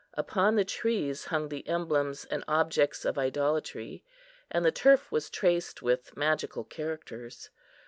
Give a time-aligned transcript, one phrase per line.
[0.15, 4.03] Upon the trees hung the emblems and objects of idolatry,
[4.49, 7.51] and the turf was traced with magical characters.